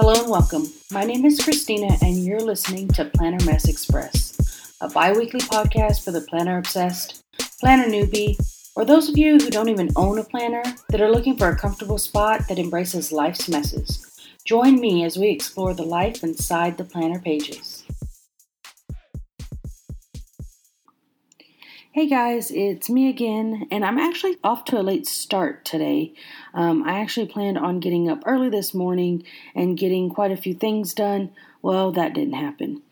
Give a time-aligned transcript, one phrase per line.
[0.00, 0.62] Hello and welcome.
[0.92, 6.04] My name is Christina, and you're listening to Planner Mess Express, a bi weekly podcast
[6.04, 7.24] for the planner obsessed,
[7.58, 8.38] planner newbie,
[8.76, 11.58] or those of you who don't even own a planner that are looking for a
[11.58, 14.06] comfortable spot that embraces life's messes.
[14.44, 17.77] Join me as we explore the life inside the planner pages.
[21.98, 26.14] Hey guys, it's me again, and I'm actually off to a late start today.
[26.54, 30.54] Um, I actually planned on getting up early this morning and getting quite a few
[30.54, 31.32] things done.
[31.60, 32.82] Well, that didn't happen.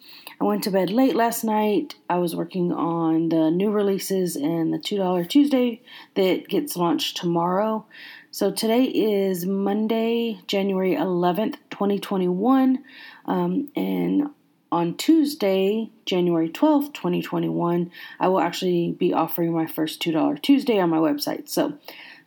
[0.40, 1.94] I went to bed late last night.
[2.10, 5.82] I was working on the new releases and the $2 Tuesday
[6.16, 7.86] that gets launched tomorrow.
[8.32, 12.82] So today is Monday, January 11th, 2021,
[13.26, 14.30] um, and
[14.72, 20.90] on Tuesday, January 12th, 2021, I will actually be offering my first $2 Tuesday on
[20.90, 21.48] my website.
[21.48, 21.74] So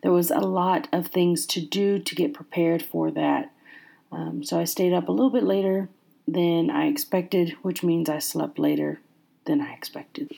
[0.02, 3.52] there was a lot of things to do to get prepared for that.
[4.12, 5.88] Um, so I stayed up a little bit later
[6.26, 9.00] than I expected, which means I slept later
[9.44, 10.30] than I expected.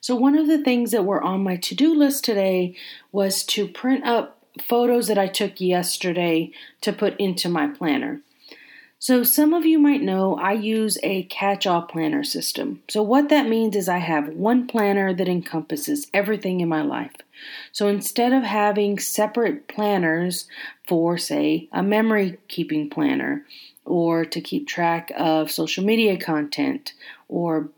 [0.00, 2.74] So, one of the things that were on my to do list today
[3.12, 8.20] was to print up photos that I took yesterday to put into my planner.
[9.02, 12.82] So, some of you might know I use a catch all planner system.
[12.88, 17.16] So, what that means is I have one planner that encompasses everything in my life.
[17.72, 20.46] So, instead of having separate planners
[20.86, 23.46] for, say, a memory keeping planner
[23.86, 26.92] or to keep track of social media content
[27.26, 27.70] or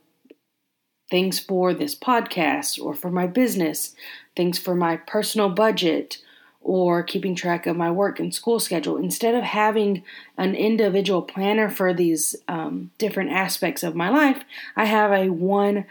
[1.11, 3.95] things for this podcast or for my business,
[4.35, 6.19] things for my personal budget
[6.63, 8.97] or keeping track of my work and school schedule.
[8.97, 10.03] Instead of having
[10.39, 14.45] an individual planner for these um, different aspects of my life,
[14.77, 15.85] I have a one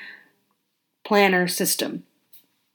[1.03, 2.03] planner system.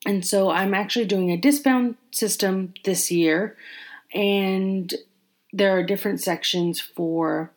[0.04, 3.56] And so I'm actually doing a discbound system this year,
[4.14, 4.94] and
[5.52, 7.50] there are different sections for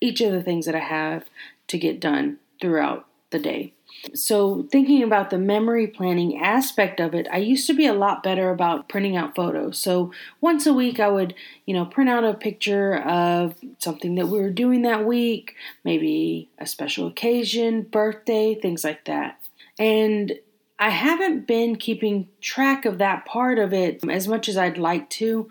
[0.00, 1.26] each of the things that I have
[1.68, 3.74] to get done throughout the day.
[4.14, 8.22] So, thinking about the memory planning aspect of it, I used to be a lot
[8.22, 9.78] better about printing out photos.
[9.78, 11.34] So, once a week, I would,
[11.66, 15.54] you know, print out a picture of something that we were doing that week,
[15.84, 19.38] maybe a special occasion, birthday, things like that.
[19.78, 20.38] And
[20.78, 25.08] I haven't been keeping track of that part of it as much as I'd like
[25.10, 25.48] to.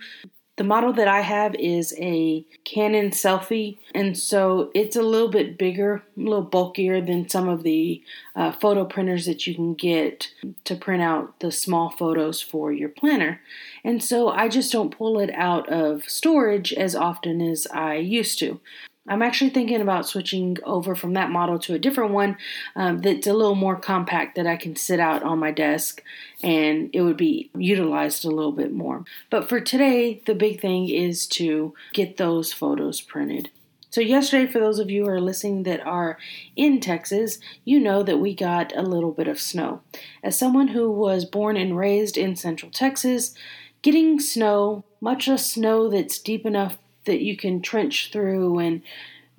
[0.56, 5.58] The model that I have is a Canon Selphy, and so it's a little bit
[5.58, 8.04] bigger, a little bulkier than some of the
[8.36, 10.32] uh, photo printers that you can get
[10.66, 13.42] to print out the small photos for your planner.
[13.84, 18.38] And so I just don't pull it out of storage as often as I used
[18.40, 18.60] to.
[19.08, 22.38] I'm actually thinking about switching over from that model to a different one
[22.76, 26.02] um, that's a little more compact that I can sit out on my desk
[26.42, 29.04] and it would be utilized a little bit more.
[29.30, 33.50] But for today, the big thing is to get those photos printed.
[33.90, 36.18] So, yesterday, for those of you who are listening that are
[36.56, 39.82] in Texas, you know that we got a little bit of snow.
[40.24, 43.36] As someone who was born and raised in central Texas,
[43.84, 48.82] getting snow, much less snow that's deep enough that you can trench through and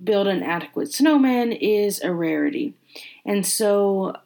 [0.02, 2.74] build an adequate snowman is a rarity.
[3.24, 4.16] And so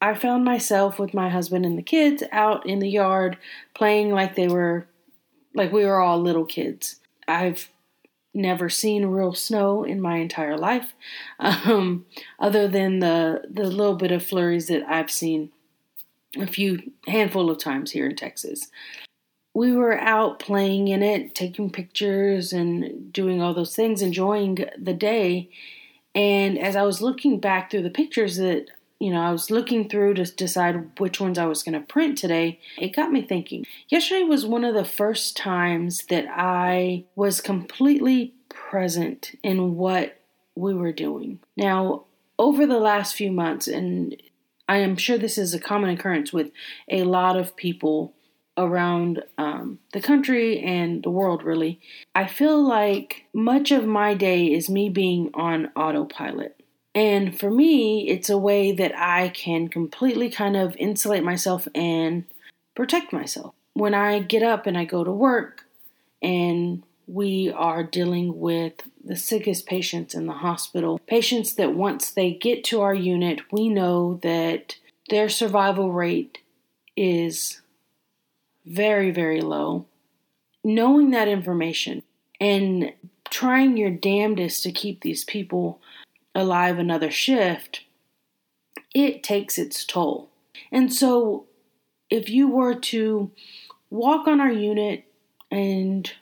[0.00, 3.38] I found myself with my husband and the kids out in the yard
[3.74, 4.86] playing like they were
[5.54, 6.96] like we were all little kids.
[7.28, 7.70] I've
[8.34, 10.94] never seen real snow in my entire life,
[11.38, 12.06] um,
[12.38, 15.50] other than the the little bit of flurries that I've seen
[16.36, 18.68] a few handful of times here in Texas
[19.54, 24.94] we were out playing in it, taking pictures and doing all those things, enjoying the
[24.94, 25.50] day.
[26.14, 28.66] And as I was looking back through the pictures that,
[28.98, 32.16] you know, I was looking through to decide which ones I was going to print
[32.16, 33.66] today, it got me thinking.
[33.88, 40.18] Yesterday was one of the first times that I was completely present in what
[40.54, 41.40] we were doing.
[41.56, 42.04] Now,
[42.38, 44.16] over the last few months, and
[44.68, 46.50] I am sure this is a common occurrence with
[46.88, 48.14] a lot of people
[48.56, 51.80] around um, the country and the world, really.
[52.14, 56.60] I feel like much of my day is me being on autopilot.
[56.94, 62.24] And for me, it's a way that I can completely kind of insulate myself and
[62.74, 63.54] protect myself.
[63.72, 65.64] When I get up and I go to work
[66.20, 72.32] and we are dealing with the sickest patients in the hospital, patients that once they
[72.32, 74.76] get to our unit, we know that
[75.08, 76.38] their survival rate
[76.94, 77.61] is
[78.64, 79.86] very, very low.
[80.64, 82.02] Knowing that information
[82.40, 82.92] and
[83.30, 85.80] trying your damnedest to keep these people
[86.34, 87.82] alive another shift,
[88.94, 90.28] it takes its toll.
[90.70, 91.46] And so,
[92.10, 93.30] if you were to
[93.90, 95.04] walk on our unit
[95.50, 96.12] and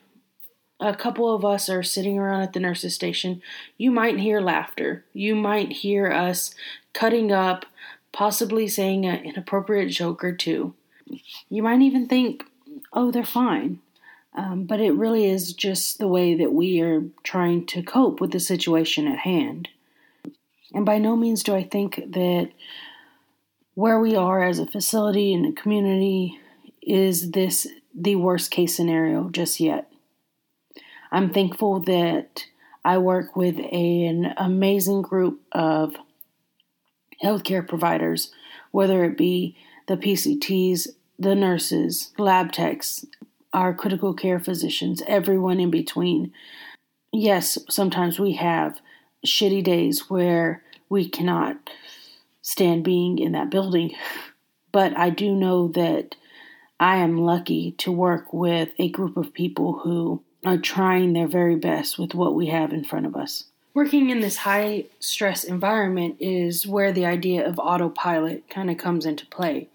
[0.80, 3.42] a couple of us are sitting around at the nurse's station,
[3.76, 5.04] you might hear laughter.
[5.12, 6.54] You might hear us
[6.92, 7.66] cutting up,
[8.12, 10.74] possibly saying an inappropriate joke or two.
[11.48, 12.44] You might even think,
[12.92, 13.80] oh, they're fine.
[14.34, 18.30] Um, but it really is just the way that we are trying to cope with
[18.30, 19.68] the situation at hand.
[20.72, 22.50] And by no means do I think that
[23.74, 26.38] where we are as a facility and a community
[26.80, 29.90] is this the worst case scenario just yet.
[31.10, 32.44] I'm thankful that
[32.84, 35.96] I work with an amazing group of
[37.22, 38.30] healthcare providers,
[38.70, 39.56] whether it be
[39.88, 40.88] the PCTs,
[41.20, 43.04] the nurses, lab techs,
[43.52, 46.32] our critical care physicians, everyone in between.
[47.12, 48.80] Yes, sometimes we have
[49.26, 51.56] shitty days where we cannot
[52.40, 53.94] stand being in that building,
[54.72, 56.16] but I do know that
[56.80, 61.56] I am lucky to work with a group of people who are trying their very
[61.56, 63.44] best with what we have in front of us.
[63.74, 69.04] Working in this high stress environment is where the idea of autopilot kind of comes
[69.04, 69.68] into play.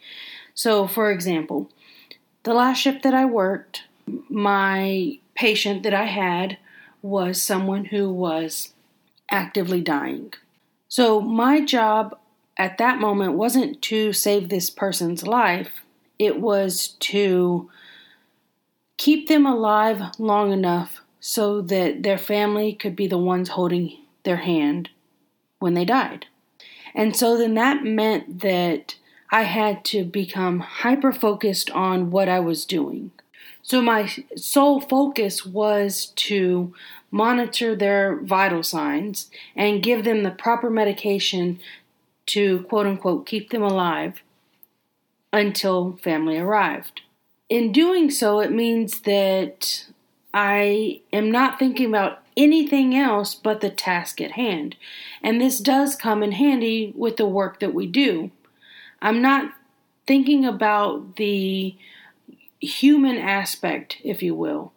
[0.56, 1.70] So, for example,
[2.44, 3.84] the last shift that I worked,
[4.30, 6.58] my patient that I had
[7.02, 8.74] was someone who was
[9.30, 10.34] actively dying.
[10.88, 12.18] So, my job
[12.58, 15.84] at that moment wasn't to save this person's life,
[16.18, 17.70] it was to
[18.98, 24.38] keep them alive long enough so that their family could be the ones holding their
[24.38, 24.90] hand
[25.60, 26.28] when they died.
[26.94, 28.96] And so then that meant that
[29.32, 33.12] I had to become hyper focused on what I was doing.
[33.62, 36.74] So my sole focus was to
[37.10, 41.60] monitor their vital signs and give them the proper medication
[42.28, 44.22] to quote unquote keep them alive
[45.32, 47.02] until family arrived
[47.50, 49.86] in doing so, it means that
[50.34, 54.76] I am not thinking about anything else but the task at hand.
[55.22, 58.32] And this does come in handy with the work that we do.
[59.02, 59.54] I'm not
[60.08, 61.76] thinking about the
[62.60, 64.74] human aspect, if you will,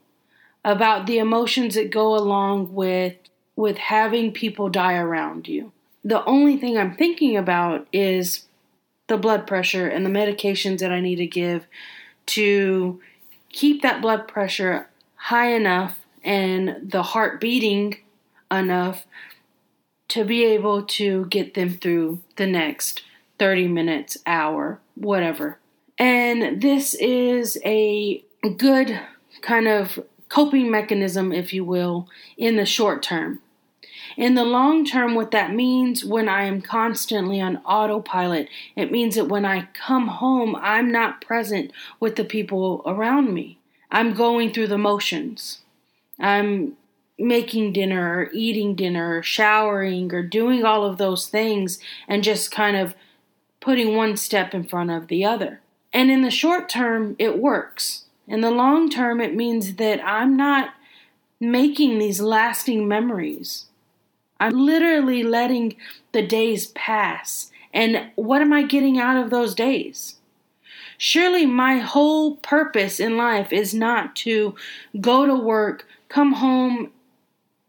[0.65, 3.17] about the emotions that go along with
[3.57, 5.73] with having people die around you.
[6.05, 8.47] The only thing I'm thinking about is
[9.09, 11.67] the blood pressure and the medications that I need to give
[12.27, 13.01] to
[13.51, 17.97] keep that blood pressure high enough and the heart beating
[18.51, 19.07] enough
[20.09, 23.03] to be able to get them through the next
[23.39, 25.59] 30 minutes, hour, whatever.
[25.99, 28.23] And this is a
[28.57, 29.01] good
[29.41, 29.99] kind of
[30.29, 33.41] coping mechanism, if you will, in the short term.
[34.17, 39.15] In the long term, what that means when I am constantly on autopilot, it means
[39.15, 41.71] that when I come home, I'm not present
[42.01, 43.59] with the people around me.
[43.91, 45.61] I'm going through the motions.
[46.19, 46.77] I'm
[47.19, 52.51] making dinner or eating dinner or showering or doing all of those things and just
[52.51, 52.95] kind of
[53.61, 55.61] putting one step in front of the other.
[55.93, 58.05] And in the short term, it works.
[58.27, 60.75] In the long term, it means that I'm not
[61.41, 63.67] making these lasting memories.
[64.41, 65.77] I'm literally letting
[66.13, 67.51] the days pass.
[67.73, 70.17] And what am I getting out of those days?
[70.97, 74.55] Surely my whole purpose in life is not to
[75.01, 76.91] go to work, come home,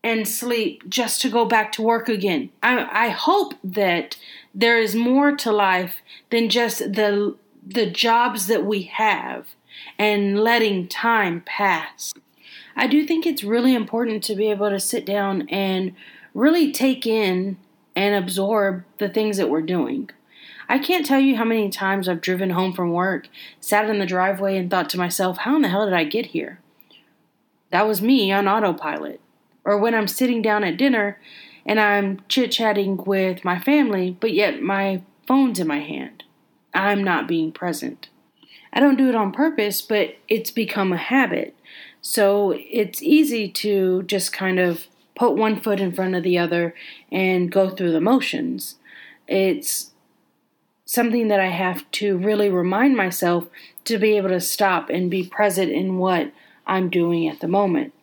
[0.03, 2.49] and sleep just to go back to work again.
[2.63, 4.17] I, I hope that
[4.53, 9.49] there is more to life than just the the jobs that we have
[9.97, 12.13] and letting time pass.
[12.75, 15.93] I do think it's really important to be able to sit down and
[16.33, 17.57] really take in
[17.95, 20.09] and absorb the things that we're doing.
[20.67, 23.27] I can't tell you how many times I've driven home from work,
[23.59, 26.27] sat in the driveway, and thought to myself, how in the hell did I get
[26.27, 26.59] here?
[27.71, 29.19] That was me on autopilot.
[29.65, 31.19] Or when I'm sitting down at dinner
[31.69, 36.23] and I'm chit chatting with my family, but yet my phone's in my hand.
[36.73, 38.09] I'm not being present.
[38.73, 41.55] I don't do it on purpose, but it's become a habit.
[42.01, 46.73] So it's easy to just kind of put one foot in front of the other
[47.11, 48.77] and go through the motions.
[49.27, 49.91] It's
[50.85, 53.45] something that I have to really remind myself
[53.85, 56.31] to be able to stop and be present in what
[56.65, 57.93] I'm doing at the moment.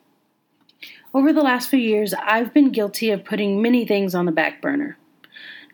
[1.17, 4.61] Over the last few years, I've been guilty of putting many things on the back
[4.61, 4.99] burner.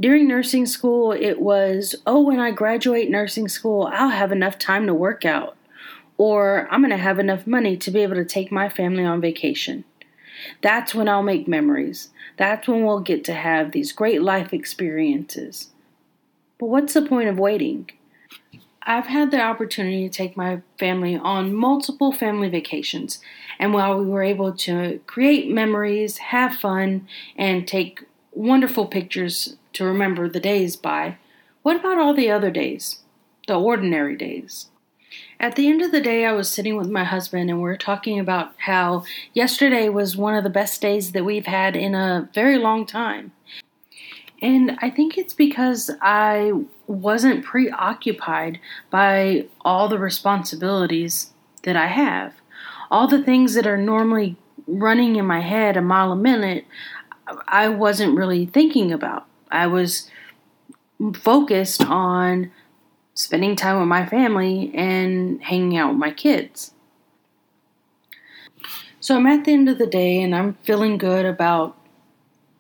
[0.01, 4.87] During nursing school, it was, oh, when I graduate nursing school, I'll have enough time
[4.87, 5.57] to work out.
[6.17, 9.21] Or I'm going to have enough money to be able to take my family on
[9.21, 9.83] vacation.
[10.61, 12.11] That's when I'll make memories.
[12.37, 15.71] That's when we'll get to have these great life experiences.
[16.57, 17.91] But what's the point of waiting?
[18.85, 23.19] I've had the opportunity to take my family on multiple family vacations,
[23.63, 28.03] and while we were able to create memories, have fun, and take
[28.33, 31.17] wonderful pictures to remember the days by,
[31.63, 33.05] what about all the other days?
[33.47, 34.67] The ordinary days.
[35.39, 37.77] At the end of the day, I was sitting with my husband and we were
[37.77, 42.29] talking about how yesterday was one of the best days that we've had in a
[42.35, 43.31] very long time.
[44.41, 46.51] And I think it's because I
[46.89, 48.59] wasn't preoccupied
[48.91, 51.31] by all the responsibilities
[51.63, 52.42] that I have.
[52.93, 56.67] All the things that are normally running in my head a mile a minute,
[57.49, 59.27] I wasn't really thinking about.
[59.51, 60.11] I was
[61.15, 62.53] focused on
[63.15, 66.73] spending time with my family and hanging out with my kids.
[69.01, 71.77] So I'm at the end of the day and I'm feeling good about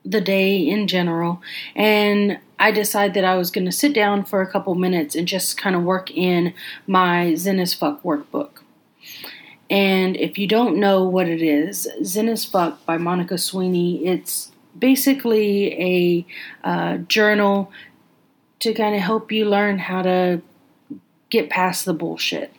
[0.05, 1.43] the day in general.
[1.77, 5.29] And I decided that I was going to sit down for a couple minutes and
[5.29, 6.55] just kind of work in
[6.87, 8.63] my Zen as Fuck workbook.
[9.73, 14.53] And if you don't know what it is, Zen as Fuck by Monica Sweeney, it's
[14.79, 16.27] basically a
[16.63, 17.73] uh, journal
[18.59, 20.43] to kind of help you learn how to
[21.31, 22.53] get past the bullshit.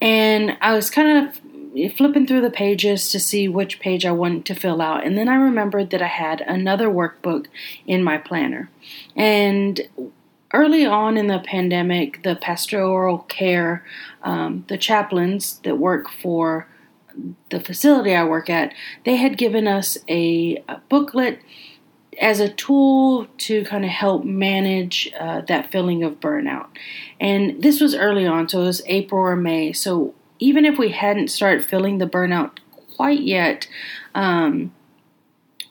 [0.00, 4.44] And I was kind of flipping through the pages to see which page I wanted
[4.46, 5.04] to fill out.
[5.04, 7.46] And then I remembered that I had another workbook
[7.88, 8.70] in my planner.
[9.16, 9.80] And
[10.52, 13.84] early on in the pandemic, the pastoral care,
[14.22, 16.66] um, the chaplains that work for
[17.50, 18.72] the facility I work at,
[19.04, 21.40] they had given us a, a booklet
[22.20, 26.68] as a tool to kind of help manage uh, that feeling of burnout.
[27.18, 29.72] And this was early on, so it was April or May.
[29.72, 32.58] So even if we hadn't started feeling the burnout
[32.96, 33.68] quite yet,
[34.14, 34.72] um,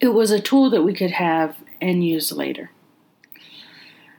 [0.00, 2.70] it was a tool that we could have and use later.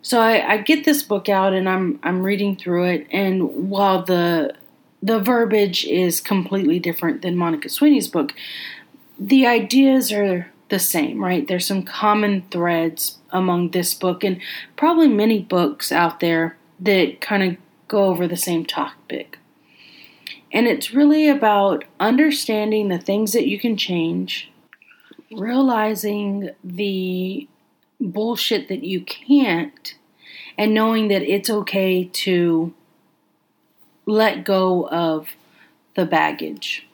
[0.02, 4.04] So I, I, get this book out and I'm I'm reading through it, and while
[4.04, 4.56] the
[5.02, 8.34] the verbiage is completely different than Monica Sweeney's book,
[9.20, 11.48] the ideas are the same, right?
[11.48, 14.40] There's some common threads among this book and
[14.76, 19.38] probably many books out there that kind of go over the same topic.
[20.52, 24.52] And it's really about understanding the things that you can change,
[25.32, 27.48] realizing the
[28.02, 29.96] bullshit that you can't,
[30.58, 32.74] and knowing that it's okay to
[34.06, 35.30] let go of
[35.96, 36.88] the baggage.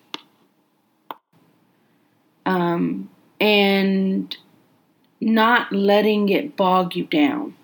[2.45, 3.09] Um,
[3.39, 4.35] and
[5.19, 7.55] not letting it bog you down.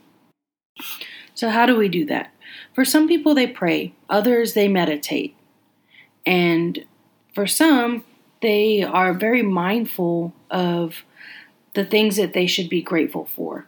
[1.33, 2.33] So, how do we do that?
[2.73, 5.35] For some people, they pray, others, they meditate.
[6.25, 6.85] And
[7.33, 8.03] for some,
[8.41, 11.03] they are very mindful of
[11.74, 13.68] the things that they should be grateful for.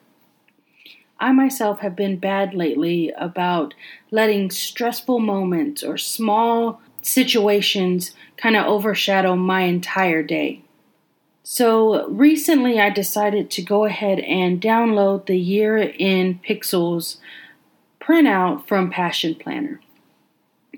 [1.19, 3.73] I myself have been bad lately about
[4.11, 10.61] letting stressful moments or small situations kind of overshadow my entire day.
[11.43, 17.17] So recently I decided to go ahead and download the year in pixels
[18.01, 19.79] printout from Passion Planner.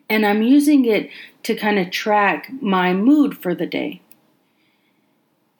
[0.09, 1.09] And I'm using it
[1.43, 4.01] to kind of track my mood for the day.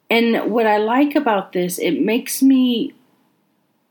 [0.09, 2.93] And what I like about this, it makes me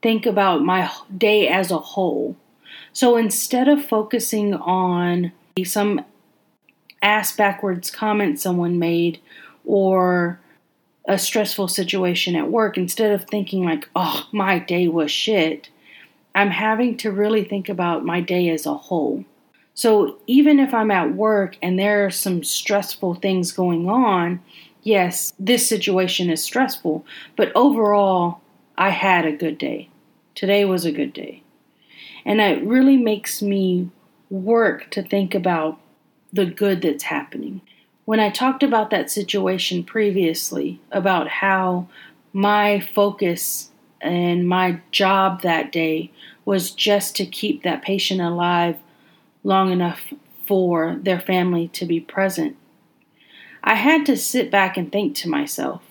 [0.02, 2.36] think about my day as a whole.
[2.92, 5.32] So instead of focusing on
[5.64, 6.04] some
[7.02, 9.20] ass backwards comment someone made
[9.64, 10.40] or
[11.06, 15.68] a stressful situation at work, instead of thinking like, oh, my day was shit,
[16.34, 19.24] I'm having to really think about my day as a whole.
[19.74, 24.40] So even if I'm at work and there are some stressful things going on,
[24.86, 27.04] yes, this situation is stressful,
[27.36, 28.40] but overall,
[28.78, 29.88] I had a good day.
[30.34, 31.42] Today was a good day.
[32.24, 33.90] And it really makes me
[34.30, 35.78] work to think about
[36.32, 37.60] the good that's happening
[38.06, 41.88] when I talked about that situation previously, about how
[42.32, 46.12] my focus and my job that day
[46.44, 48.76] was just to keep that patient alive
[49.42, 50.12] long enough
[50.46, 52.56] for their family to be present,
[53.66, 55.82] I had to sit back and think to myself.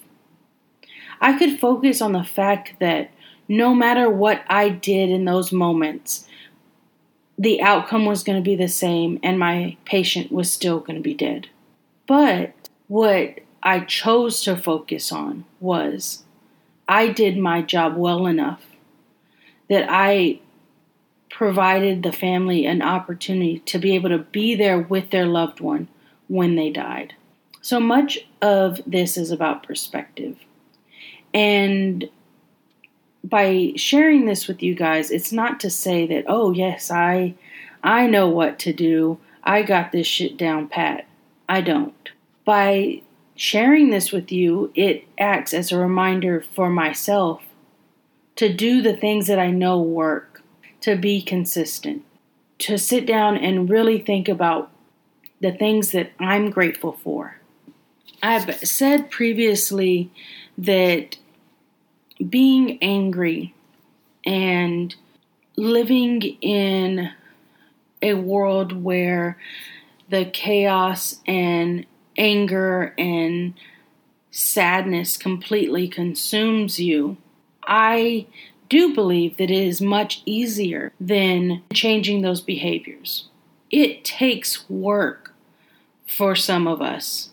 [1.19, 3.11] I could focus on the fact that
[3.49, 6.25] no matter what I did in those moments,
[7.37, 11.01] the outcome was going to be the same and my patient was still going to
[11.01, 11.49] be dead.
[12.07, 12.53] But
[12.87, 16.23] what I chose to focus on was
[16.87, 18.63] I did my job well enough
[19.69, 20.39] that I
[21.29, 25.89] provided the family an opportunity to be able to be there with their loved one
[26.29, 27.15] when they died.
[27.65, 30.37] So much of this is about perspective.
[31.33, 32.07] And
[33.23, 37.33] by sharing this with you guys, it's not to say that, oh, yes, I
[37.83, 39.17] I know what to do.
[39.43, 41.07] I got this shit down pat.
[41.49, 42.11] I don't.
[42.45, 43.01] By
[43.35, 47.41] sharing this with you, it acts as a reminder for myself
[48.35, 50.43] to do the things that I know work,
[50.81, 52.03] to be consistent,
[52.59, 54.69] to sit down and really think about
[55.41, 57.39] the things that I'm grateful for.
[58.25, 60.09] I've said previously
[60.57, 61.17] that
[62.27, 63.53] being angry
[64.25, 64.95] and
[65.55, 67.11] living in
[68.01, 69.37] a world where
[70.09, 71.85] the chaos and
[72.17, 73.53] anger and
[74.31, 77.17] sadness completely consumes you,
[77.67, 78.25] I
[78.69, 83.29] do believe that it is much easier than changing those behaviors.
[83.69, 85.35] It takes work
[86.07, 87.29] for some of us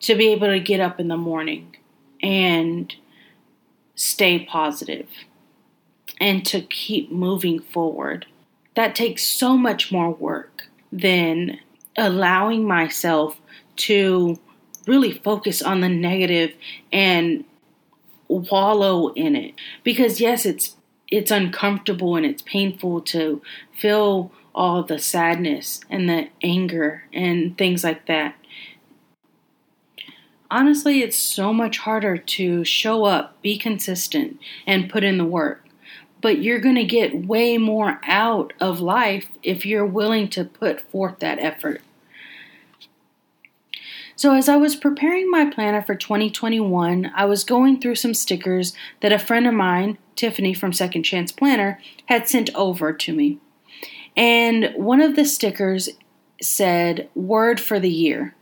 [0.00, 1.76] to be able to get up in the morning
[2.22, 2.94] and
[3.94, 5.08] stay positive
[6.20, 8.26] and to keep moving forward.
[8.74, 11.60] That takes so much more work than
[11.96, 13.40] allowing myself
[13.76, 14.38] to
[14.86, 16.52] really focus on the negative
[16.92, 17.44] and
[18.28, 20.76] wallow in it because yes it's
[21.08, 23.42] it's uncomfortable and it's painful to
[23.72, 28.34] feel all the sadness and the anger and things like that
[30.50, 35.64] honestly it's so much harder to show up be consistent and put in the work
[36.20, 40.80] but you're going to get way more out of life if you're willing to put
[40.90, 41.80] forth that effort
[44.20, 48.74] so, as I was preparing my planner for 2021, I was going through some stickers
[49.00, 53.38] that a friend of mine, Tiffany from Second Chance Planner, had sent over to me.
[54.14, 55.88] And one of the stickers
[56.42, 58.34] said, Word for the Year.